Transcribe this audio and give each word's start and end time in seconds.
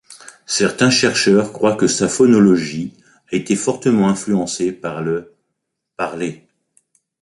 Certains 0.47 0.89
chercheurs 0.89 1.53
croient 1.53 1.75
que 1.75 1.85
sa 1.85 2.09
phonologie 2.09 2.95
a 3.31 3.35
été 3.35 3.55
fortement 3.55 4.09
influencée 4.09 4.71
par 4.71 4.99
l' 5.03 5.27
parlé. 5.95 6.47